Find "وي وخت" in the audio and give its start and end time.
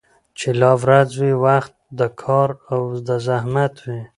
1.21-1.73